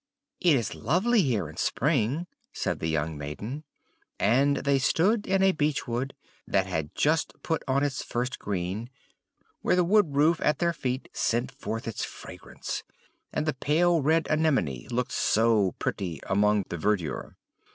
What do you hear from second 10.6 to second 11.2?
feet